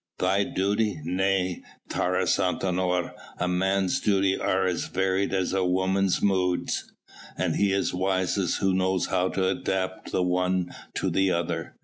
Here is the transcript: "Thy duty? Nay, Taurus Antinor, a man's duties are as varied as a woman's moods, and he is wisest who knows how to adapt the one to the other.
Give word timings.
"Thy 0.17 0.43
duty? 0.43 0.99
Nay, 1.03 1.61
Taurus 1.87 2.39
Antinor, 2.39 3.13
a 3.37 3.47
man's 3.47 3.99
duties 3.99 4.39
are 4.39 4.65
as 4.65 4.85
varied 4.87 5.31
as 5.31 5.53
a 5.53 5.63
woman's 5.63 6.23
moods, 6.23 6.91
and 7.37 7.55
he 7.55 7.71
is 7.71 7.93
wisest 7.93 8.57
who 8.61 8.73
knows 8.73 9.05
how 9.05 9.29
to 9.29 9.47
adapt 9.47 10.11
the 10.11 10.23
one 10.23 10.73
to 10.95 11.11
the 11.11 11.29
other. 11.29 11.75